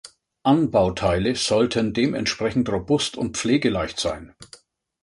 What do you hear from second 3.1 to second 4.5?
und pflegeleicht sein.